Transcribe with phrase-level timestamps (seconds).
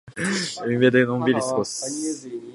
[0.65, 1.85] 海辺でのんびり過ごす。